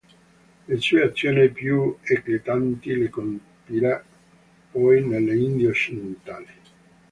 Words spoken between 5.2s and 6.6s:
Indie occidentali.